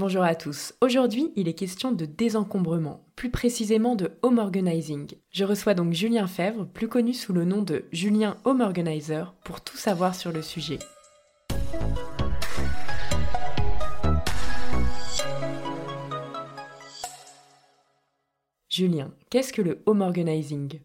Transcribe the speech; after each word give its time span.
Bonjour 0.00 0.22
à 0.22 0.34
tous. 0.34 0.72
Aujourd'hui, 0.80 1.30
il 1.36 1.46
est 1.46 1.52
question 1.52 1.92
de 1.92 2.06
désencombrement, 2.06 3.04
plus 3.16 3.28
précisément 3.28 3.96
de 3.96 4.12
home 4.22 4.38
organizing. 4.38 5.12
Je 5.30 5.44
reçois 5.44 5.74
donc 5.74 5.92
Julien 5.92 6.26
Fèvre, 6.26 6.66
plus 6.66 6.88
connu 6.88 7.12
sous 7.12 7.34
le 7.34 7.44
nom 7.44 7.60
de 7.60 7.84
Julien 7.92 8.38
Home 8.44 8.62
Organizer, 8.62 9.34
pour 9.44 9.60
tout 9.60 9.76
savoir 9.76 10.14
sur 10.14 10.32
le 10.32 10.40
sujet. 10.40 10.78
Julien, 18.70 19.12
qu'est-ce 19.28 19.52
que 19.52 19.60
le 19.60 19.82
home 19.84 20.00
organizing? 20.00 20.80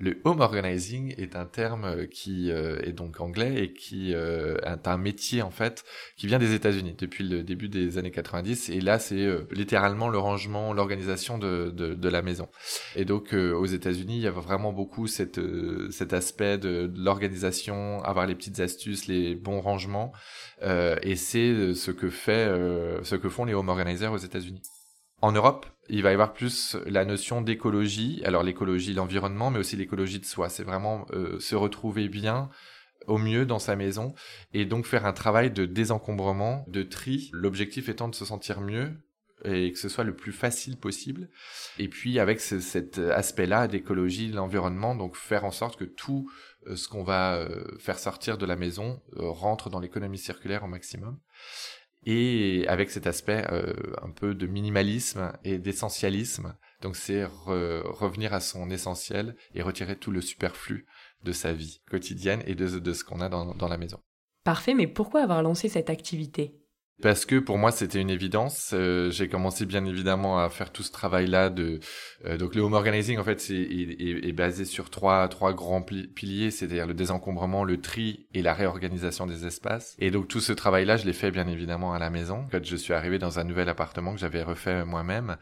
Le 0.00 0.18
home 0.24 0.40
organizing 0.40 1.14
est 1.18 1.36
un 1.36 1.44
terme 1.44 1.84
euh, 1.84 2.06
qui 2.06 2.50
euh, 2.50 2.80
est 2.82 2.92
donc 2.92 3.20
anglais 3.20 3.62
et 3.62 3.72
qui 3.74 4.14
euh, 4.14 4.56
est 4.64 4.88
un 4.88 4.96
métier 4.96 5.42
en 5.42 5.50
fait 5.50 5.84
qui 6.16 6.26
vient 6.26 6.38
des 6.38 6.54
États-Unis 6.54 6.94
depuis 6.98 7.22
le 7.22 7.42
début 7.42 7.68
des 7.68 7.98
années 7.98 8.10
90 8.10 8.70
et 8.70 8.80
là 8.80 8.98
c'est 8.98 9.28
littéralement 9.50 10.08
le 10.08 10.18
rangement, 10.18 10.72
l'organisation 10.72 11.36
de, 11.38 11.70
de, 11.70 12.08
la 12.08 12.22
maison. 12.22 12.48
Et 12.96 13.04
donc 13.04 13.34
aux 13.34 13.66
États-Unis 13.66 14.16
il 14.16 14.22
y 14.22 14.26
a 14.26 14.30
vraiment 14.30 14.72
beaucoup 14.72 15.06
cette, 15.06 15.40
cet 15.90 16.12
aspect 16.12 16.56
de, 16.58 16.86
de 16.86 17.04
l'organisation, 17.04 18.02
avoir 18.02 18.26
les 18.26 18.34
petites 18.34 18.60
astuces, 18.60 19.06
les 19.06 19.34
bons 19.34 19.60
rangements 19.60 20.12
et 20.62 21.16
c'est 21.16 21.74
ce 21.74 21.90
que 21.90 22.08
fait 22.08 22.46
ce 23.02 23.14
que 23.14 23.28
font 23.28 23.44
les 23.44 23.54
home 23.54 23.68
organizers 23.68 24.12
aux 24.12 24.18
États-Unis. 24.18 24.62
En 25.22 25.32
Europe, 25.32 25.66
il 25.90 26.02
va 26.02 26.10
y 26.10 26.12
avoir 26.14 26.32
plus 26.32 26.76
la 26.86 27.04
notion 27.04 27.42
d'écologie, 27.42 28.22
alors 28.24 28.42
l'écologie, 28.42 28.94
l'environnement, 28.94 29.50
mais 29.50 29.58
aussi 29.58 29.76
l'écologie 29.76 30.18
de 30.18 30.24
soi. 30.24 30.48
C'est 30.48 30.62
vraiment 30.62 31.06
euh, 31.12 31.38
se 31.40 31.54
retrouver 31.54 32.08
bien 32.08 32.48
au 33.06 33.18
mieux 33.18 33.44
dans 33.44 33.58
sa 33.58 33.76
maison 33.76 34.14
et 34.54 34.64
donc 34.64 34.86
faire 34.86 35.04
un 35.04 35.12
travail 35.12 35.50
de 35.50 35.66
désencombrement, 35.66 36.64
de 36.68 36.82
tri. 36.82 37.30
L'objectif 37.32 37.88
étant 37.88 38.08
de 38.08 38.14
se 38.14 38.24
sentir 38.24 38.60
mieux 38.60 38.92
et 39.44 39.72
que 39.72 39.78
ce 39.78 39.88
soit 39.88 40.04
le 40.04 40.14
plus 40.14 40.32
facile 40.32 40.76
possible. 40.78 41.28
Et 41.78 41.88
puis 41.88 42.18
avec 42.18 42.40
cet 42.40 42.98
aspect-là 42.98 43.68
d'écologie, 43.68 44.28
l'environnement, 44.28 44.94
donc 44.94 45.16
faire 45.16 45.44
en 45.44 45.50
sorte 45.50 45.78
que 45.78 45.84
tout 45.84 46.30
euh, 46.66 46.76
ce 46.76 46.88
qu'on 46.88 47.02
va 47.02 47.36
euh, 47.36 47.64
faire 47.78 47.98
sortir 47.98 48.38
de 48.38 48.46
la 48.46 48.56
maison 48.56 49.02
rentre 49.16 49.70
dans 49.70 49.80
l'économie 49.80 50.18
circulaire 50.18 50.64
au 50.64 50.68
maximum 50.68 51.18
et 52.06 52.64
avec 52.68 52.90
cet 52.90 53.06
aspect 53.06 53.44
euh, 53.50 53.74
un 54.02 54.10
peu 54.10 54.34
de 54.34 54.46
minimalisme 54.46 55.32
et 55.44 55.58
d'essentialisme. 55.58 56.56
Donc 56.80 56.96
c'est 56.96 57.24
revenir 57.24 58.32
à 58.32 58.40
son 58.40 58.70
essentiel 58.70 59.36
et 59.54 59.62
retirer 59.62 59.96
tout 59.96 60.10
le 60.10 60.20
superflu 60.20 60.86
de 61.22 61.32
sa 61.32 61.52
vie 61.52 61.82
quotidienne 61.90 62.42
et 62.46 62.54
de, 62.54 62.92
ce 62.92 63.04
qu'on 63.04 63.20
a 63.20 63.28
dans 63.28 63.68
la 63.68 63.76
maison. 63.76 64.00
Parfait, 64.44 64.74
mais 64.74 64.86
pourquoi 64.86 65.22
avoir 65.22 65.42
lancé 65.42 65.68
cette 65.68 65.90
activité? 65.90 66.56
Parce 67.00 67.26
que 67.26 67.36
pour 67.36 67.58
moi 67.58 67.72
c'était 67.72 68.00
une 68.00 68.10
évidence. 68.10 68.72
Euh, 68.74 69.10
j'ai 69.10 69.28
commencé 69.28 69.66
bien 69.66 69.84
évidemment 69.84 70.38
à 70.38 70.48
faire 70.50 70.72
tout 70.72 70.82
ce 70.82 70.92
travail-là 70.92 71.50
de 71.50 71.80
euh, 72.24 72.36
donc 72.36 72.54
le 72.54 72.62
home 72.62 72.74
organizing 72.74 73.18
en 73.18 73.24
fait 73.24 73.50
est, 73.50 74.32
basé 74.32 74.64
sur 74.64 74.90
trois 74.90 75.26
trois 75.28 75.52
grands 75.52 75.82
piliers, 75.82 76.50
c'est-à-dire 76.50 76.86
le 76.86 76.94
désencombrement, 76.94 77.64
le 77.64 77.80
tri 77.80 78.26
et 78.34 78.42
la 78.42 78.54
réorganisation 78.54 79.26
des 79.26 79.46
espaces. 79.46 79.96
Et 79.98 80.10
donc 80.10 80.28
tout 80.28 80.40
ce 80.40 80.52
travail-là 80.52 80.96
je 80.96 81.06
l'ai 81.06 81.12
fait 81.12 81.30
bien 81.30 81.48
évidemment 81.48 81.92
à 81.92 81.98
la 81.98 82.10
maison. 82.10 82.44
Quand 82.50 82.64
je 82.64 82.76
suis 82.76 82.94
arrivé 82.94 83.18
dans 83.18 83.38
un 83.38 83.44
nouvel 83.44 83.68
appartement 83.68 84.12
que 84.14 84.20
j'avais 84.20 84.42
refait 84.42 84.84
moi-même 84.84 85.36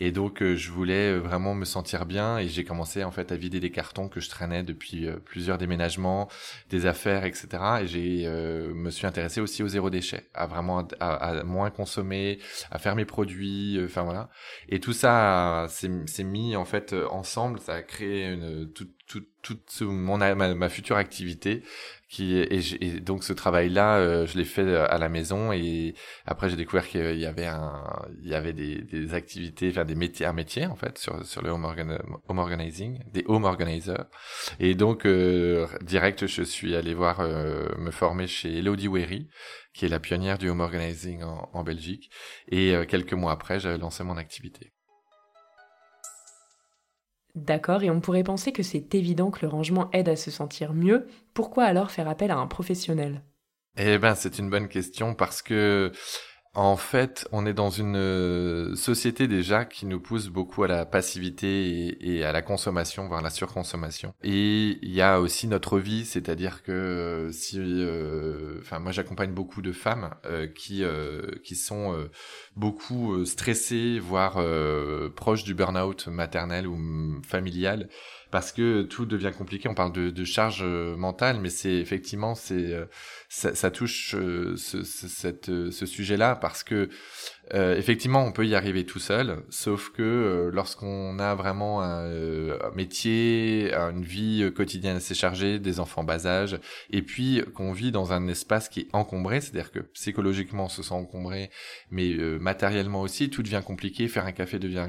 et 0.00 0.12
donc 0.12 0.42
euh, 0.42 0.56
je 0.56 0.70
voulais 0.70 1.18
vraiment 1.18 1.54
me 1.54 1.64
sentir 1.64 2.06
bien 2.06 2.38
et 2.38 2.48
j'ai 2.48 2.64
commencé 2.64 3.04
en 3.04 3.10
fait 3.10 3.32
à 3.32 3.36
vider 3.36 3.60
des 3.60 3.70
cartons 3.70 4.08
que 4.08 4.20
je 4.20 4.28
traînais 4.28 4.62
depuis 4.62 5.08
plusieurs 5.24 5.58
déménagements, 5.58 6.28
des 6.70 6.86
affaires, 6.86 7.24
etc. 7.24 7.48
Et 7.82 7.86
j'ai 7.86 8.28
me 8.28 8.90
suis 8.90 9.06
intéressé 9.06 9.40
aussi 9.40 9.62
au 9.62 9.68
zéro 9.68 9.90
déchet, 9.90 10.28
à 10.34 10.46
vraiment 10.46 10.86
moins 11.44 11.70
consommer, 11.70 12.38
à 12.70 12.78
faire 12.78 12.96
mes 12.96 13.04
produits, 13.04 13.78
euh, 13.78 13.86
enfin 13.86 14.02
voilà. 14.02 14.30
Et 14.68 14.80
tout 14.80 14.92
ça 14.92 15.66
s'est 15.68 16.24
mis 16.24 16.56
en 16.56 16.64
fait 16.64 16.92
euh, 16.92 17.06
ensemble, 17.08 17.60
ça 17.60 17.74
a 17.74 17.82
créé 17.82 18.26
une 18.26 18.72
toute 18.72 18.94
toute 19.06 19.82
mon 19.82 20.16
ma, 20.16 20.34
ma, 20.34 20.68
future 20.68 20.96
activité 20.96 21.62
qui 22.08 22.36
et, 22.36 23.00
donc 23.00 23.22
ce 23.22 23.32
travail 23.32 23.68
là 23.68 23.98
euh, 23.98 24.26
je 24.26 24.38
l'ai 24.38 24.44
fait 24.44 24.74
à 24.76 24.96
la 24.98 25.08
maison 25.08 25.52
et 25.52 25.94
après 26.24 26.48
j'ai 26.48 26.56
découvert 26.56 26.88
qu'il 26.88 27.18
y 27.18 27.26
avait 27.26 27.46
un 27.46 27.84
il 28.22 28.28
y 28.28 28.34
avait 28.34 28.54
des, 28.54 28.80
des 28.80 29.14
activités 29.14 29.68
enfin 29.70 29.84
des 29.84 29.94
métiers 29.94 30.24
un 30.24 30.32
métier 30.32 30.66
en 30.66 30.76
fait 30.76 30.96
sur 30.98 31.24
sur 31.26 31.42
le 31.42 31.50
home, 31.50 31.66
home 32.28 32.38
organizing 32.38 33.00
des 33.12 33.24
home 33.26 33.44
organizers 33.44 34.06
et 34.58 34.74
donc 34.74 35.06
direct 35.82 36.26
je 36.26 36.42
suis 36.42 36.74
allé 36.74 36.94
voir 36.94 37.20
me 37.20 37.90
former 37.90 38.26
chez 38.26 38.58
Elodie 38.58 38.88
Wery 38.88 39.28
qui 39.74 39.84
est 39.84 39.88
la 39.88 40.00
pionnière 40.00 40.38
du 40.38 40.48
home 40.48 40.60
organizing 40.60 41.22
en, 41.24 41.64
Belgique. 41.64 42.10
Et 42.48 42.74
euh, 42.74 42.86
quelques 42.86 43.12
mois 43.12 43.32
après, 43.32 43.58
j'avais 43.60 43.78
lancé 43.78 44.04
mon 44.04 44.16
activité. 44.16 44.72
D'accord, 47.34 47.82
et 47.82 47.90
on 47.90 48.00
pourrait 48.00 48.22
penser 48.22 48.52
que 48.52 48.62
c'est 48.62 48.94
évident 48.94 49.30
que 49.30 49.40
le 49.42 49.48
rangement 49.48 49.90
aide 49.92 50.08
à 50.08 50.16
se 50.16 50.30
sentir 50.30 50.72
mieux. 50.72 51.06
Pourquoi 51.32 51.64
alors 51.64 51.90
faire 51.90 52.08
appel 52.08 52.30
à 52.30 52.36
un 52.36 52.46
professionnel? 52.46 53.22
Eh 53.76 53.98
ben, 53.98 54.14
c'est 54.14 54.38
une 54.38 54.50
bonne 54.50 54.68
question 54.68 55.14
parce 55.14 55.42
que 55.42 55.90
en 56.54 56.76
fait, 56.76 57.26
on 57.32 57.46
est 57.46 57.52
dans 57.52 57.70
une 57.70 57.96
euh, 57.96 58.76
société 58.76 59.26
déjà 59.26 59.64
qui 59.64 59.86
nous 59.86 59.98
pousse 59.98 60.28
beaucoup 60.28 60.62
à 60.62 60.68
la 60.68 60.86
passivité 60.86 61.96
et, 62.00 62.24
à 62.24 62.30
la 62.30 62.42
consommation, 62.42 63.08
voire 63.08 63.22
la 63.22 63.30
surconsommation. 63.30 64.14
Et 64.22 64.78
il 64.80 64.94
y 64.94 65.02
a 65.02 65.20
aussi 65.20 65.48
notre 65.48 65.80
vie, 65.80 66.04
c'est-à-dire 66.04 66.62
que 66.62 66.70
euh, 66.70 67.32
si, 67.32 67.58
euh, 67.60 68.60
moi 68.80 68.92
j'accompagne 68.92 69.32
beaucoup 69.32 69.62
de 69.62 69.72
femmes 69.72 70.10
qui 70.54 70.84
qui 71.42 71.56
sont 71.56 72.08
beaucoup 72.56 73.24
stressées, 73.24 73.98
voire 73.98 74.42
proches 75.16 75.44
du 75.44 75.54
burn-out 75.54 76.06
maternel 76.08 76.66
ou 76.66 77.20
familial, 77.22 77.88
parce 78.34 78.50
que 78.50 78.82
tout 78.82 79.06
devient 79.06 79.30
compliqué. 79.30 79.68
On 79.68 79.74
parle 79.74 79.92
de, 79.92 80.10
de 80.10 80.24
charge 80.24 80.64
euh, 80.64 80.96
mentale, 80.96 81.38
mais 81.40 81.50
c'est 81.50 81.74
effectivement 81.74 82.34
c'est 82.34 82.74
euh, 82.74 82.86
ça, 83.28 83.70
touche 83.70 84.16
euh, 84.16 84.56
ce 84.56 85.86
sujet-là 85.86 86.34
parce 86.34 86.64
que 86.64 86.88
euh, 87.52 87.76
effectivement, 87.76 88.24
on 88.24 88.32
peut 88.32 88.46
y 88.46 88.54
arriver 88.54 88.86
tout 88.86 88.98
seul, 88.98 89.42
sauf 89.50 89.90
que 89.90 90.02
euh, 90.02 90.50
lorsqu'on 90.50 91.18
a 91.18 91.34
vraiment 91.34 91.82
un, 91.82 92.04
euh, 92.06 92.58
métier, 92.74 93.74
une 93.74 94.02
vie 94.02 94.50
quotidienne 94.54 94.96
assez 94.96 95.14
chargée, 95.14 95.58
des 95.58 95.78
enfants 95.78 96.04
bas 96.04 96.26
âge, 96.26 96.58
et 96.90 97.02
puis 97.02 97.42
qu'on 97.54 97.72
vit 97.72 97.92
dans 97.92 98.12
un 98.12 98.28
espace 98.28 98.68
qui 98.68 98.80
est 98.80 98.88
encombré, 98.94 99.40
c'est-à-dire 99.40 99.72
que 99.72 99.80
psychologiquement 99.80 100.64
on 100.64 100.68
se 100.68 100.82
sent 100.82 100.94
encombré, 100.94 101.50
mais 101.90 102.14
matériellement 102.40 103.02
aussi, 103.02 103.28
tout 103.28 103.42
devient 103.42 103.62
compliqué. 103.64 104.08
Faire 104.08 104.24
un 104.24 104.32
café 104.32 104.58
devient 104.58 104.88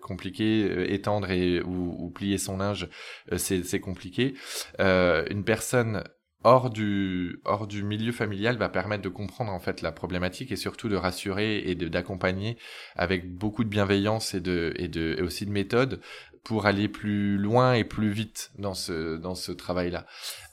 compliqué, 0.00 0.92
étendre 0.92 1.30
et 1.30 1.60
ou, 1.60 1.96
ou, 1.98 2.10
plier 2.10 2.38
son 2.38 2.56
linge, 2.56 2.88
c'est 3.36 3.80
compliqué. 3.80 4.34
une 4.78 5.44
personne 5.44 6.02
hors 6.42 6.70
du 6.70 7.40
hors 7.44 7.66
du 7.66 7.82
milieu 7.82 8.12
familial 8.12 8.56
va 8.56 8.68
permettre 8.68 9.02
de 9.02 9.08
comprendre 9.08 9.52
en 9.52 9.60
fait 9.60 9.82
la 9.82 9.92
problématique 9.92 10.52
et 10.52 10.56
surtout 10.56 10.88
de 10.88 10.96
rassurer 10.96 11.58
et 11.58 11.74
d'accompagner 11.74 12.56
avec 12.96 13.30
beaucoup 13.30 13.64
de 13.64 13.68
bienveillance 13.68 14.34
et 14.34 14.40
de 14.40 14.72
et 14.76 14.88
de 14.88 15.16
et 15.18 15.22
aussi 15.22 15.44
de 15.44 15.50
méthode 15.50 16.00
pour 16.44 16.66
aller 16.66 16.88
plus 16.88 17.38
loin 17.38 17.74
et 17.74 17.84
plus 17.84 18.10
vite 18.10 18.50
dans 18.58 18.74
ce 18.74 19.16
dans 19.16 19.34
ce 19.34 19.52
travail 19.52 19.90
là 19.90 20.06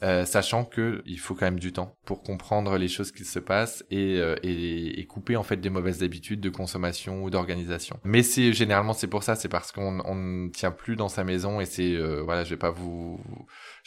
euh, 0.04 0.26
sachant 0.26 0.66
que 0.66 1.02
il 1.06 1.20
faut 1.20 1.34
quand 1.34 1.46
même 1.46 1.60
du 1.60 1.74
temps 1.74 1.98
pour 2.06 2.24
comprendre 2.24 2.78
les 2.78 2.88
choses 2.88 3.12
qui 3.12 3.26
se 3.26 3.40
passent 3.40 3.84
et, 3.90 4.20
euh, 4.20 4.36
et, 4.44 5.00
et 5.00 5.06
couper 5.06 5.36
en 5.36 5.44
fait 5.44 5.58
des 5.58 5.70
mauvaises 5.70 6.04
habitudes 6.04 6.40
de 6.40 6.50
consommation 6.50 7.24
ou 7.24 7.30
d'organisation. 7.30 8.00
Mais 8.04 8.24
c'est 8.24 8.54
généralement 8.54 8.94
c'est 8.94 9.08
pour 9.08 9.24
ça. 9.24 9.36
C'est 9.36 9.50
parce 9.50 9.72
qu'on 9.72 10.02
on 10.06 10.16
ne 10.16 10.50
tient 10.50 10.72
plus 10.72 10.96
dans 10.96 11.10
sa 11.10 11.24
maison 11.24 11.60
et 11.60 11.66
c'est 11.66 11.94
euh, 11.96 12.22
voilà 12.24 12.44
je 12.44 12.52
vais 12.52 12.58
pas 12.58 12.72
vous 12.72 13.20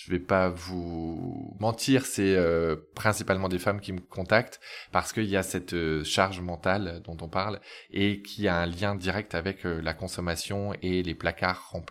je 0.04 0.10
vais 0.10 0.18
pas 0.18 0.48
vous 0.48 1.54
mentir, 1.60 2.06
c'est 2.06 2.34
euh, 2.34 2.74
principalement 2.94 3.48
des 3.50 3.58
femmes 3.58 3.80
qui 3.80 3.92
me 3.92 4.00
contactent 4.00 4.58
parce 4.92 5.12
qu'il 5.12 5.26
y 5.26 5.36
a 5.36 5.42
cette 5.42 5.74
euh, 5.74 6.02
charge 6.04 6.40
mentale 6.40 7.02
dont 7.04 7.18
on 7.20 7.28
parle 7.28 7.60
et 7.90 8.22
qui 8.22 8.48
a 8.48 8.56
un 8.56 8.66
lien 8.66 8.94
direct 8.94 9.34
avec 9.34 9.66
euh, 9.66 9.82
la 9.82 9.92
consommation 9.92 10.72
et 10.80 11.02
les 11.02 11.14
placards 11.14 11.68
remplis 11.70 11.89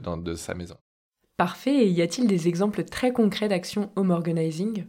dans, 0.00 0.16
de 0.16 0.34
sa 0.34 0.54
maison. 0.54 0.76
Parfait. 1.36 1.86
Et 1.86 1.88
y 1.88 2.02
a-t-il 2.02 2.26
des 2.26 2.48
exemples 2.48 2.84
très 2.84 3.12
concrets 3.12 3.48
d'actions 3.48 3.90
home 3.96 4.10
organizing? 4.10 4.86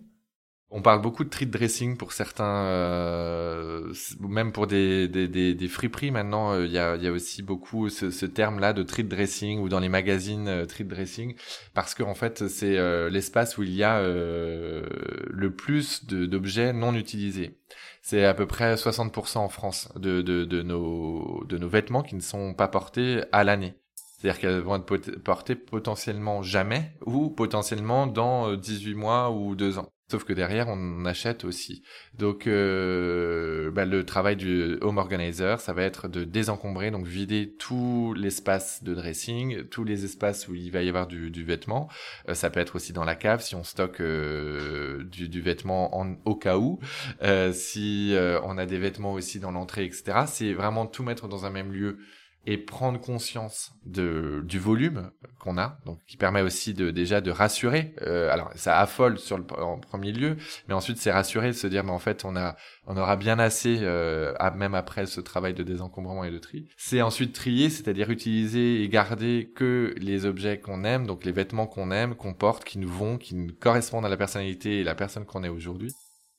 On 0.72 0.84
parle 0.84 1.02
beaucoup 1.02 1.24
de 1.24 1.30
treat 1.30 1.50
dressing 1.50 1.98
pour 1.98 2.12
certains, 2.12 2.66
euh, 2.66 3.92
même 4.20 4.52
pour 4.52 4.68
des, 4.68 5.08
des, 5.08 5.28
des, 5.28 5.56
des 5.56 5.68
friperies 5.68 6.12
maintenant, 6.12 6.54
euh, 6.54 6.68
il 6.68 6.72
y, 6.72 6.78
a, 6.78 6.96
y 6.96 7.08
a 7.08 7.12
aussi 7.12 7.42
beaucoup 7.42 7.90
ce, 7.90 8.12
ce 8.12 8.28
terme-là 8.28 8.74
de 8.74 8.84
treat 8.84 9.08
dressing 9.08 9.60
ou 9.62 9.68
dans 9.68 9.80
les 9.80 9.90
magazines 9.90 10.48
euh, 10.48 10.66
treat 10.68 10.88
dressing, 10.88 11.36
parce 11.74 11.96
que 11.96 12.04
en 12.04 12.14
fait 12.14 12.48
c'est 12.48 12.78
euh, 12.78 13.10
l'espace 13.10 13.58
où 13.58 13.64
il 13.64 13.74
y 13.74 13.84
a 13.84 14.00
le 14.00 15.50
plus 15.58 16.06
d'objets 16.06 16.72
non 16.72 16.94
utilisés. 16.94 17.58
C'est 18.04 18.24
à 18.26 18.36
peu 18.36 18.46
près 18.46 18.76
60% 18.76 19.40
en 19.40 19.50
France 19.50 19.90
de, 19.96 20.22
de, 20.22 20.46
de, 20.46 20.62
nos, 20.62 21.44
de 21.46 21.58
nos 21.58 21.68
vêtements 21.68 22.04
qui 22.04 22.16
ne 22.16 22.22
sont 22.22 22.54
pas 22.54 22.68
portés 22.68 23.24
à 23.32 23.44
l'année. 23.44 23.74
C'est-à-dire 24.20 24.40
qu'elles 24.40 24.60
vont 24.60 24.76
être 24.76 25.20
portées 25.20 25.56
potentiellement 25.56 26.44
jamais 26.44 26.92
ou 27.06 27.30
potentiellement 27.30 28.06
dans 28.06 28.54
18 28.56 28.94
mois 28.96 29.32
ou 29.32 29.56
2 29.56 29.80
ans. 29.80 29.90
Sauf 30.12 30.24
que 30.24 30.34
derrière, 30.34 30.68
on 30.70 31.06
achète 31.06 31.46
aussi. 31.46 31.84
Donc, 32.18 32.48
euh, 32.48 33.70
bah, 33.70 33.86
le 33.86 34.04
travail 34.04 34.36
du 34.36 34.80
home 34.82 34.98
organizer, 34.98 35.62
ça 35.62 35.72
va 35.72 35.84
être 35.84 36.08
de 36.08 36.24
désencombrer, 36.24 36.90
donc 36.90 37.06
vider 37.06 37.54
tout 37.60 38.16
l'espace 38.18 38.84
de 38.84 38.96
dressing, 38.96 39.66
tous 39.66 39.84
les 39.84 40.06
espaces 40.06 40.48
où 40.48 40.56
il 40.56 40.72
va 40.72 40.82
y 40.82 40.90
avoir 40.90 41.06
du, 41.06 41.30
du 41.30 41.44
vêtement. 41.44 41.90
Euh, 42.28 42.34
ça 42.34 42.50
peut 42.50 42.60
être 42.60 42.76
aussi 42.76 42.92
dans 42.92 43.04
la 43.04 43.14
cave 43.14 43.44
si 43.44 43.54
on 43.54 43.64
stocke 43.64 44.02
euh, 44.02 45.04
du, 45.04 45.30
du, 45.30 45.42
vêtement 45.42 45.96
en, 45.96 46.16
au 46.26 46.36
cas 46.36 46.58
où. 46.58 46.80
Euh, 47.22 47.54
si 47.54 48.16
euh, 48.16 48.42
on 48.44 48.58
a 48.58 48.66
des 48.66 48.80
vêtements 48.80 49.14
aussi 49.14 49.40
dans 49.40 49.52
l'entrée, 49.52 49.86
etc. 49.86 50.22
C'est 50.26 50.54
vraiment 50.54 50.88
tout 50.88 51.04
mettre 51.04 51.28
dans 51.28 51.46
un 51.46 51.52
même 51.52 51.72
lieu 51.72 52.00
et 52.46 52.58
prendre 52.58 53.00
conscience 53.00 53.74
de, 53.86 54.42
du 54.46 54.60
volume 54.60 55.12
qu'on 55.40 55.58
a, 55.58 55.78
donc 55.86 56.00
qui 56.08 56.18
permet 56.18 56.42
aussi 56.42 56.74
de 56.74 56.90
déjà 56.90 57.22
de 57.22 57.32
rassurer. 57.32 57.94
Euh, 58.02 58.32
alors 58.32 58.52
ça 58.56 58.80
affole 58.80 59.20
sur 59.20 59.38
le, 59.38 59.44
en 59.58 59.78
premier 59.78 60.12
lieu, 60.12 60.38
mais 60.68 60.74
ensuite 60.74 60.98
c'est 60.98 61.12
rassurer, 61.12 61.48
de 61.48 61.54
se 61.54 61.68
dire 61.68 61.84
mais 61.84 61.92
en 61.92 62.00
fait 62.00 62.26
on 62.26 62.36
a 62.36 62.56
on 62.88 62.98
aura 62.98 63.18
bien 63.18 63.40
assez 63.40 63.80
euh, 63.82 64.34
même 64.56 64.74
après 64.74 65.06
ce 65.06 65.22
travail 65.22 65.54
de 65.54 65.64
désencombrement 65.64 66.24
et 66.24 66.32
de 66.32 66.40
tri. 66.40 66.68
C'est 66.78 67.02
ensuite 67.02 67.34
trier, 67.34 67.70
c'est-à-dire 67.70 68.10
utiliser 68.10 68.84
et 68.84 68.90
garder 68.90 69.52
que 69.56 69.94
les 69.98 70.26
objets 70.26 70.60
qu'on 70.60 70.84
aime, 70.84 71.06
donc 71.06 71.26
les 71.26 71.32
vêtements 71.32 71.68
qu'on 71.68 71.92
aime, 71.92 72.16
qu'on 72.16 72.34
porte, 72.34 72.64
qui 72.64 72.80
nous 72.80 72.90
vont, 72.90 73.18
qui 73.18 73.36
correspondent 73.60 74.06
à 74.06 74.10
la 74.10 74.18
personnalité 74.18 74.80
et 74.80 74.84
la 74.84 74.96
personne 74.96 75.26
qu'on 75.26 75.44
est 75.44 75.50
aujourd'hui 75.50 75.94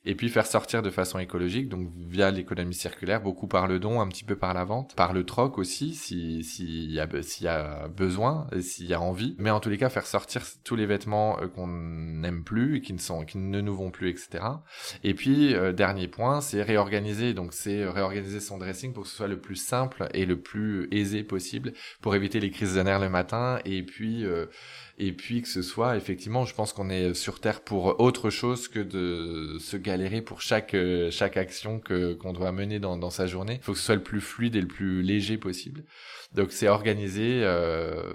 et 0.07 0.15
puis 0.15 0.31
faire 0.31 0.47
sortir 0.47 0.83
de 0.83 0.89
façon 0.89 1.19
écologique, 1.19 1.69
donc 1.69 1.89
via 2.09 2.31
l'économie 2.31 2.75
circulaire, 2.75 3.21
beaucoup 3.21 3.47
par 3.47 3.67
le 3.67 3.79
don, 3.79 4.01
un 4.01 4.09
petit 4.09 4.25
peu 4.25 4.35
par 4.35 4.55
la 4.55 4.65
vente, 4.65 4.95
par 4.95 5.13
le 5.13 5.25
troc 5.25 5.59
aussi, 5.59 5.95
s'il 5.95 6.43
si 6.43 6.87
y, 6.87 7.01
a, 7.01 7.07
y 7.41 7.49
a 7.49 7.89
besoin, 7.89 8.47
s'il 8.61 8.87
y 8.87 8.95
a 8.95 9.01
envie. 9.01 9.37
Mais 9.39 9.51
en 9.51 9.61
tous 9.61 9.69
les 9.69 9.77
cas, 9.77 9.91
faire 9.91 10.07
sortir 10.07 10.43
tous 10.65 10.75
les 10.75 10.87
vêtements 10.87 11.39
euh, 11.41 11.49
qu'on 11.49 11.67
n'aime 11.67 12.45
plus 12.45 12.81
qui 12.81 12.95
ne, 12.95 12.99
sont, 12.99 13.25
qui 13.25 13.37
ne 13.37 13.61
nous 13.61 13.75
vont 13.75 13.91
plus, 13.91 14.09
etc. 14.09 14.43
Et 15.05 15.13
puis, 15.13 15.55
euh, 15.55 15.73
dernier 15.73 16.09
point, 16.09 16.41
c'est 16.41 16.63
réorganiser. 16.63 17.35
Donc, 17.35 17.53
c'est 17.53 17.87
réorganiser 17.87 18.41
son 18.41 18.57
dressing 18.57 18.95
pour 18.95 19.03
que 19.03 19.09
ce 19.09 19.17
soit 19.17 19.29
le 19.29 19.39
plus 19.39 19.57
simple 19.57 20.09
et 20.15 20.25
le 20.25 20.41
plus 20.41 20.89
aisé 20.93 21.23
possible 21.23 21.75
pour 22.01 22.15
éviter 22.15 22.41
les 22.41 22.51
crises 22.51 22.75
de 22.75 22.83
nerfs 22.83 23.01
le 23.01 23.11
matin 23.11 23.59
et 23.67 23.83
puis... 23.83 24.25
Euh, 24.25 24.47
et 25.03 25.13
puis 25.13 25.41
que 25.41 25.49
ce 25.49 25.63
soit 25.63 25.97
effectivement, 25.97 26.45
je 26.45 26.55
pense 26.55 26.75
qu'on 26.75 26.91
est 26.91 27.15
sur 27.15 27.41
Terre 27.41 27.63
pour 27.63 27.99
autre 28.01 28.29
chose 28.29 28.69
que 28.69 28.81
de 28.81 29.57
se 29.59 29.79
galérer 29.91 30.23
pour 30.23 30.41
chaque 30.41 30.75
euh, 30.75 31.11
chaque 31.11 31.37
action 31.37 31.81
que 31.81 32.15
qu'on 32.15 32.33
doit 32.33 32.53
mener 32.53 32.79
dans, 32.79 32.97
dans 32.97 33.11
sa 33.11 33.27
journée. 33.27 33.55
Il 33.61 33.65
faut 33.65 33.73
que 33.73 33.79
ce 33.79 33.85
soit 33.85 33.97
le 33.97 34.03
plus 34.03 34.21
fluide 34.21 34.55
et 34.55 34.61
le 34.61 34.69
plus 34.69 35.03
léger 35.03 35.37
possible. 35.37 35.85
Donc 36.33 36.53
c'est 36.53 36.69
organiser 36.69 37.41
euh, 37.43 38.13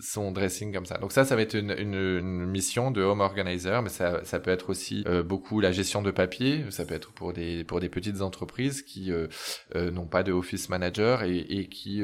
son 0.00 0.32
dressing 0.32 0.70
comme 0.74 0.84
ça. 0.84 0.98
Donc 0.98 1.12
ça, 1.12 1.24
ça 1.24 1.34
va 1.34 1.40
être 1.40 1.54
une, 1.54 1.70
une, 1.70 2.44
mission 2.44 2.90
de 2.90 3.00
home 3.02 3.20
organizer, 3.20 3.80
mais 3.80 3.88
ça, 3.88 4.22
ça 4.24 4.38
peut 4.38 4.50
être 4.50 4.68
aussi 4.68 5.02
euh, 5.06 5.22
beaucoup 5.22 5.60
la 5.60 5.72
gestion 5.72 6.02
de 6.02 6.10
papier. 6.10 6.64
Ça 6.68 6.84
peut 6.84 6.94
être 6.94 7.10
pour 7.12 7.32
des 7.32 7.64
pour 7.64 7.80
des 7.80 7.88
petites 7.88 8.20
entreprises 8.20 8.82
qui 8.82 9.10
n'ont 9.74 10.06
pas 10.06 10.22
de 10.22 10.32
office 10.32 10.68
manager 10.68 11.22
et, 11.22 11.68
qui 11.70 12.02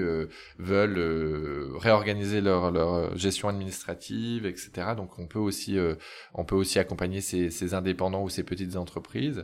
veulent 0.59 1.77
réorganiser 1.77 2.41
leur 2.41 2.71
leur 2.71 3.17
gestion 3.17 3.49
administrative, 3.49 4.47
etc. 4.47 4.71
Donc 4.97 5.19
on 5.19 5.27
peut 5.27 5.39
aussi 5.39 5.79
on 6.33 6.45
peut 6.45 6.57
aussi 6.57 6.79
accompagner 6.79 7.21
ces, 7.21 7.50
ces 7.50 7.75
indépendants 7.75 8.23
ou 8.23 8.31
ces 8.31 8.45
petites 8.45 8.77
entreprises. 8.77 8.94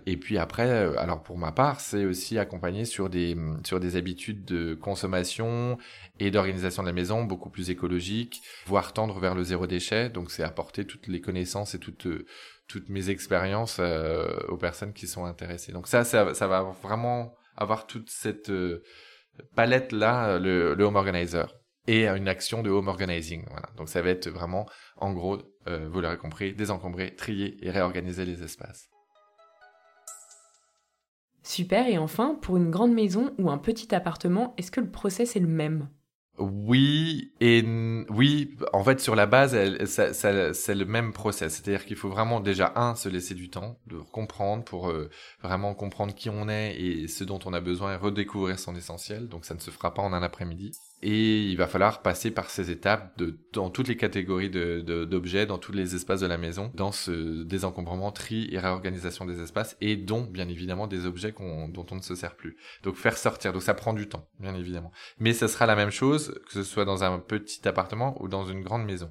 Et 0.06 0.16
puis 0.16 0.38
après, 0.38 0.96
alors 0.96 1.22
pour 1.22 1.38
ma 1.38 1.52
part, 1.52 1.80
c'est 1.80 2.04
aussi 2.04 2.38
accompagner 2.38 2.84
sur 2.84 3.08
des 3.08 3.36
sur 3.64 3.80
des 3.80 3.96
habitudes 3.96 4.44
de 4.44 4.74
consommation 4.74 5.78
et 6.18 6.30
d'organisation 6.30 6.82
de 6.82 6.88
la 6.88 6.92
maison 6.92 7.24
beaucoup 7.24 7.50
plus 7.50 7.70
écologique, 7.70 8.42
voire 8.66 8.92
tendre 8.92 9.18
vers 9.18 9.34
le 9.34 9.44
zéro 9.44 9.66
déchet. 9.66 10.08
Donc 10.08 10.30
c'est 10.30 10.42
apporter 10.42 10.84
toutes 10.84 11.06
les 11.06 11.20
connaissances 11.20 11.74
et 11.74 11.78
toutes 11.78 12.06
toutes 12.70 12.88
mes 12.88 13.10
expériences 13.10 13.78
euh, 13.80 14.28
aux 14.48 14.56
personnes 14.56 14.92
qui 14.92 15.08
sont 15.08 15.24
intéressées. 15.24 15.72
Donc 15.72 15.88
ça, 15.88 16.04
ça, 16.04 16.24
va 16.24 16.62
vraiment 16.82 17.34
avoir 17.56 17.86
toute 17.86 18.08
cette 18.08 18.48
euh, 18.50 18.84
palette 19.56 19.90
là, 19.90 20.38
le, 20.38 20.76
home 20.80 20.94
organizer 20.94 21.52
et 21.88 22.06
une 22.06 22.28
action 22.28 22.62
de 22.62 22.70
home 22.70 22.86
organizing. 22.86 23.44
Donc 23.76 23.88
ça 23.88 24.00
va 24.02 24.10
être 24.10 24.28
vraiment, 24.28 24.68
en 24.96 25.12
gros, 25.12 25.38
euh, 25.66 25.88
vous 25.90 26.00
l'aurez 26.00 26.18
compris, 26.18 26.54
désencombrer, 26.54 27.16
trier 27.16 27.56
et 27.66 27.70
réorganiser 27.70 28.24
les 28.24 28.44
espaces. 28.44 28.88
Super, 31.50 31.88
et 31.88 31.98
enfin, 31.98 32.38
pour 32.40 32.58
une 32.58 32.70
grande 32.70 32.92
maison 32.92 33.32
ou 33.36 33.50
un 33.50 33.58
petit 33.58 33.92
appartement, 33.92 34.54
est-ce 34.56 34.70
que 34.70 34.80
le 34.80 34.88
process 34.88 35.34
est 35.34 35.40
le 35.40 35.48
même? 35.48 35.88
Oui 36.38 37.32
et 37.40 37.64
oui, 38.08 38.56
en 38.72 38.84
fait 38.84 39.00
sur 39.00 39.16
la 39.16 39.26
base, 39.26 39.50
c'est 39.84 40.74
le 40.76 40.84
même 40.84 41.12
process. 41.12 41.54
C'est-à-dire 41.54 41.84
qu'il 41.86 41.96
faut 41.96 42.08
vraiment 42.08 42.38
déjà 42.38 42.72
un 42.76 42.94
se 42.94 43.08
laisser 43.08 43.34
du 43.34 43.50
temps 43.50 43.80
de 43.88 43.98
comprendre 43.98 44.62
pour 44.62 44.90
euh, 44.90 45.10
vraiment 45.42 45.74
comprendre 45.74 46.14
qui 46.14 46.30
on 46.30 46.48
est 46.48 46.76
et 46.80 47.08
ce 47.08 47.24
dont 47.24 47.40
on 47.44 47.52
a 47.52 47.60
besoin 47.60 47.94
et 47.94 47.96
redécouvrir 47.96 48.60
son 48.60 48.76
essentiel. 48.76 49.28
Donc 49.28 49.44
ça 49.44 49.54
ne 49.54 49.58
se 49.58 49.72
fera 49.72 49.92
pas 49.92 50.02
en 50.02 50.12
un 50.12 50.22
après-midi. 50.22 50.70
Et 51.02 51.44
il 51.44 51.56
va 51.56 51.66
falloir 51.66 52.02
passer 52.02 52.30
par 52.30 52.50
ces 52.50 52.70
étapes 52.70 53.16
de, 53.16 53.38
dans 53.54 53.70
toutes 53.70 53.88
les 53.88 53.96
catégories 53.96 54.50
d'objets, 54.50 55.46
dans 55.46 55.56
tous 55.58 55.72
les 55.72 55.94
espaces 55.94 56.20
de 56.20 56.26
la 56.26 56.36
maison, 56.36 56.70
dans 56.74 56.92
ce 56.92 57.42
désencombrement, 57.42 58.12
tri 58.12 58.48
et 58.52 58.58
réorganisation 58.58 59.24
des 59.24 59.40
espaces, 59.40 59.76
et 59.80 59.96
dont, 59.96 60.22
bien 60.22 60.48
évidemment, 60.48 60.86
des 60.86 61.06
objets 61.06 61.32
dont 61.38 61.86
on 61.90 61.96
ne 61.96 62.02
se 62.02 62.14
sert 62.14 62.36
plus. 62.36 62.56
Donc 62.82 62.96
faire 62.96 63.16
sortir, 63.16 63.52
donc 63.52 63.62
ça 63.62 63.74
prend 63.74 63.94
du 63.94 64.08
temps, 64.08 64.28
bien 64.38 64.54
évidemment. 64.54 64.92
Mais 65.18 65.32
ça 65.32 65.48
sera 65.48 65.64
la 65.64 65.76
même 65.76 65.90
chose, 65.90 66.38
que 66.46 66.52
ce 66.52 66.62
soit 66.62 66.84
dans 66.84 67.02
un 67.02 67.18
petit 67.18 67.66
appartement 67.66 68.20
ou 68.22 68.28
dans 68.28 68.44
une 68.44 68.62
grande 68.62 68.84
maison. 68.84 69.10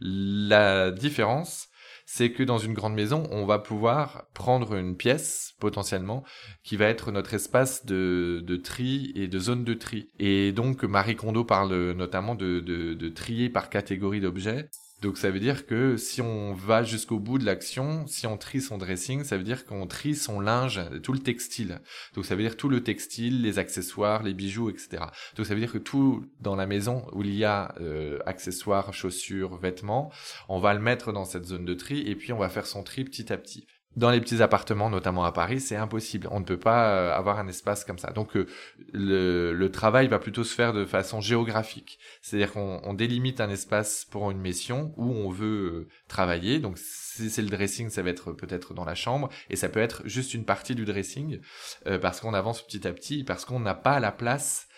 La 0.00 0.90
différence, 0.90 1.68
c'est 2.10 2.32
que 2.32 2.42
dans 2.42 2.56
une 2.56 2.72
grande 2.72 2.94
maison, 2.94 3.28
on 3.30 3.44
va 3.44 3.58
pouvoir 3.58 4.24
prendre 4.32 4.76
une 4.76 4.96
pièce 4.96 5.52
potentiellement 5.60 6.24
qui 6.64 6.78
va 6.78 6.86
être 6.86 7.12
notre 7.12 7.34
espace 7.34 7.84
de, 7.84 8.42
de 8.46 8.56
tri 8.56 9.12
et 9.14 9.28
de 9.28 9.38
zone 9.38 9.62
de 9.62 9.74
tri. 9.74 10.08
Et 10.18 10.52
donc 10.52 10.84
Marie 10.84 11.16
Kondo 11.16 11.44
parle 11.44 11.92
notamment 11.92 12.34
de, 12.34 12.60
de, 12.60 12.94
de 12.94 13.08
trier 13.10 13.50
par 13.50 13.68
catégorie 13.68 14.22
d'objets. 14.22 14.70
Donc 15.00 15.16
ça 15.16 15.30
veut 15.30 15.38
dire 15.38 15.66
que 15.66 15.96
si 15.96 16.20
on 16.20 16.54
va 16.54 16.82
jusqu'au 16.82 17.20
bout 17.20 17.38
de 17.38 17.44
l'action, 17.44 18.06
si 18.08 18.26
on 18.26 18.36
trie 18.36 18.60
son 18.60 18.78
dressing, 18.78 19.22
ça 19.22 19.36
veut 19.36 19.44
dire 19.44 19.64
qu'on 19.64 19.86
trie 19.86 20.16
son 20.16 20.40
linge, 20.40 20.80
tout 21.02 21.12
le 21.12 21.20
textile. 21.20 21.80
Donc 22.14 22.24
ça 22.26 22.34
veut 22.34 22.42
dire 22.42 22.56
tout 22.56 22.68
le 22.68 22.82
textile, 22.82 23.42
les 23.42 23.60
accessoires, 23.60 24.24
les 24.24 24.34
bijoux, 24.34 24.70
etc. 24.70 25.04
Donc 25.36 25.46
ça 25.46 25.54
veut 25.54 25.60
dire 25.60 25.72
que 25.72 25.78
tout 25.78 26.26
dans 26.40 26.56
la 26.56 26.66
maison 26.66 27.06
où 27.12 27.22
il 27.22 27.34
y 27.34 27.44
a 27.44 27.74
euh, 27.80 28.18
accessoires, 28.26 28.92
chaussures, 28.92 29.56
vêtements, 29.56 30.10
on 30.48 30.58
va 30.58 30.74
le 30.74 30.80
mettre 30.80 31.12
dans 31.12 31.24
cette 31.24 31.44
zone 31.44 31.64
de 31.64 31.74
tri 31.74 32.00
et 32.00 32.16
puis 32.16 32.32
on 32.32 32.38
va 32.38 32.48
faire 32.48 32.66
son 32.66 32.82
tri 32.82 33.04
petit 33.04 33.32
à 33.32 33.38
petit. 33.38 33.66
Dans 33.96 34.10
les 34.10 34.20
petits 34.20 34.42
appartements, 34.42 34.90
notamment 34.90 35.24
à 35.24 35.32
Paris, 35.32 35.60
c'est 35.60 35.74
impossible. 35.74 36.28
On 36.30 36.40
ne 36.40 36.44
peut 36.44 36.58
pas 36.58 36.90
euh, 36.90 37.12
avoir 37.12 37.38
un 37.38 37.48
espace 37.48 37.84
comme 37.84 37.98
ça. 37.98 38.12
Donc 38.12 38.36
euh, 38.36 38.46
le, 38.92 39.68
travail 39.70 40.08
va 40.08 40.18
plutôt 40.18 40.44
se 40.44 40.54
faire 40.54 40.72
de 40.72 40.84
façon 40.84 41.20
géographique. 41.20 41.98
C'est-à-dire 42.20 42.52
qu'on 42.52 42.94
délimite 42.94 43.40
un 43.40 43.48
espace 43.48 44.04
pour 44.04 44.30
une 44.30 44.38
mission 44.38 44.92
où 44.96 45.10
on 45.10 45.30
veut 45.30 45.46
euh, 45.46 45.88
travailler. 46.06 46.60
Donc 46.60 46.78
si 46.78 47.28
c'est 47.30 47.42
le 47.42 47.48
dressing, 47.48 47.88
ça 47.88 48.02
va 48.02 48.10
être 48.10 48.32
peut-être 48.32 48.74
dans 48.74 48.84
la 48.84 48.94
chambre 48.94 49.30
et 49.50 49.56
ça 49.56 49.68
peut 49.68 49.80
être 49.80 50.02
juste 50.04 50.34
une 50.34 50.44
partie 50.44 50.76
du 50.76 50.84
dressing 50.84 51.40
parce 52.00 52.20
qu'on 52.20 52.34
avance 52.34 52.64
petit 52.64 52.86
à 52.86 52.92
petit, 52.92 53.24
parce 53.24 53.44
qu'on 53.44 53.58
n'a 53.58 53.74
pas 53.74 53.98
la 53.98 54.12
place 54.12 54.68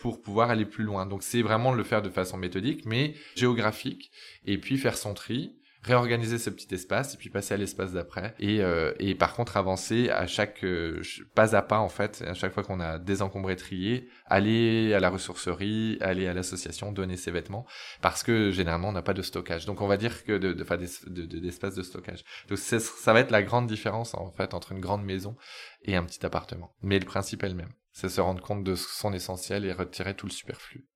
pour 0.00 0.20
pouvoir 0.20 0.50
aller 0.50 0.64
plus 0.64 0.82
loin. 0.82 1.06
Donc 1.06 1.22
c'est 1.22 1.42
vraiment 1.42 1.72
le 1.72 1.84
faire 1.84 2.02
de 2.02 2.10
façon 2.10 2.36
méthodique, 2.36 2.84
mais 2.86 3.14
géographique, 3.36 4.10
et 4.44 4.58
puis 4.58 4.76
faire 4.76 4.96
son 4.96 5.14
tri, 5.14 5.58
réorganiser 5.82 6.38
ce 6.38 6.50
petit 6.50 6.74
espace 6.74 7.14
et 7.14 7.16
puis 7.16 7.30
passer 7.30 7.54
à 7.54 7.56
l'espace 7.56 7.92
d'après. 7.92 8.34
Et, 8.38 8.62
euh, 8.62 8.92
et 8.98 9.14
par 9.14 9.34
contre 9.34 9.56
avancer 9.56 10.10
à 10.10 10.26
chaque 10.26 10.64
euh, 10.64 11.00
pas 11.34 11.54
à 11.56 11.62
pas 11.62 11.78
en 11.78 11.88
fait 11.88 12.22
à 12.26 12.34
chaque 12.34 12.52
fois 12.52 12.62
qu'on 12.62 12.80
a 12.80 12.98
désencombré 12.98 13.56
trié 13.56 14.08
aller 14.26 14.92
à 14.94 15.00
la 15.00 15.10
ressourcerie 15.10 15.98
aller 16.00 16.26
à 16.26 16.34
l'association 16.34 16.92
donner 16.92 17.16
ses 17.16 17.30
vêtements 17.30 17.66
parce 18.02 18.22
que 18.22 18.50
généralement 18.50 18.88
on 18.88 18.92
n'a 18.92 19.02
pas 19.02 19.14
de 19.14 19.22
stockage. 19.22 19.66
Donc 19.66 19.80
on 19.80 19.86
va 19.86 19.96
dire 19.96 20.24
que 20.24 20.36
de 20.36 20.56
enfin 20.62 20.76
de, 20.76 21.24
d'espace 21.24 21.74
de, 21.74 21.80
de, 21.80 21.86
stockage. 21.86 22.24
Donc 22.48 22.58
ça 22.58 23.12
va 23.12 23.20
être 23.20 23.30
la 23.30 23.42
grande 23.42 23.66
différence 23.66 24.14
en 24.14 24.30
fait 24.32 24.54
entre 24.54 24.72
une 24.72 24.80
grande 24.80 25.04
maison 25.04 25.36
et 25.82 25.96
un 25.96 26.04
petit 26.04 26.24
appartement. 26.26 26.74
Mais 26.82 26.98
le 26.98 27.06
principe 27.06 27.44
est 27.44 27.48
le 27.48 27.54
même. 27.54 27.72
C'est 27.92 28.08
se 28.08 28.20
rendre 28.20 28.42
compte 28.42 28.64
de 28.64 28.74
son 28.74 29.12
essentiel 29.12 29.64
et 29.64 29.72
retirer 29.72 30.14
tout 30.14 30.26
le 30.26 30.32
superflu. 30.32 30.86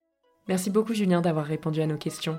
Merci 0.48 0.70
beaucoup 0.70 0.94
Julien 0.94 1.20
d'avoir 1.20 1.46
répondu 1.46 1.80
à 1.80 1.86
nos 1.86 1.96
questions. 1.96 2.38